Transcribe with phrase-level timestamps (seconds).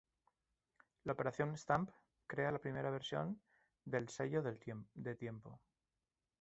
[1.03, 1.91] La operación "stamp"
[2.25, 3.39] crea la primera versión
[3.85, 5.61] del sello de tiempo.